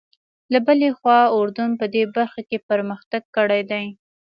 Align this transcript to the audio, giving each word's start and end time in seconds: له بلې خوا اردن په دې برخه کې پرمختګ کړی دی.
له 0.51 0.59
بلې 0.67 0.89
خوا 0.97 1.19
اردن 1.37 1.69
په 1.79 1.85
دې 1.93 2.03
برخه 2.15 2.41
کې 2.49 2.65
پرمختګ 2.69 3.23
کړی 3.37 3.61
دی. 3.71 3.85